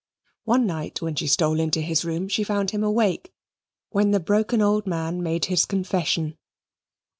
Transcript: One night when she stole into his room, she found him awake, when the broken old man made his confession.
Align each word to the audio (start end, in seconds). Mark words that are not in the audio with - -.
One 0.45 0.65
night 0.65 0.99
when 1.03 1.13
she 1.13 1.27
stole 1.27 1.59
into 1.59 1.79
his 1.79 2.03
room, 2.03 2.27
she 2.27 2.43
found 2.43 2.71
him 2.71 2.83
awake, 2.83 3.31
when 3.91 4.09
the 4.09 4.19
broken 4.19 4.59
old 4.59 4.87
man 4.87 5.21
made 5.21 5.45
his 5.45 5.63
confession. 5.63 6.39